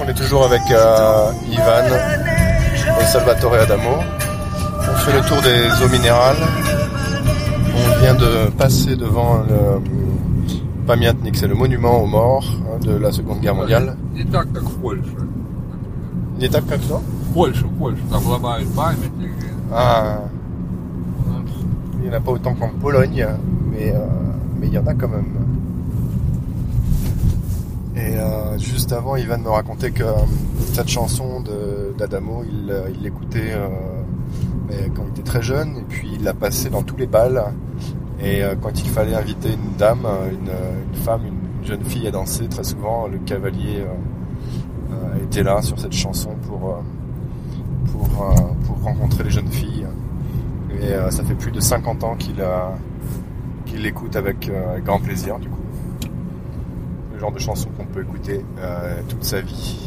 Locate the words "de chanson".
57.32-57.68